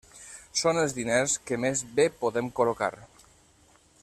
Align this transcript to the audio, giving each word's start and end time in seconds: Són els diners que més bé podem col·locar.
Són 0.61 0.79
els 0.83 0.95
diners 0.99 1.35
que 1.51 1.59
més 1.67 1.83
bé 2.01 2.09
podem 2.25 2.53
col·locar. 2.61 2.93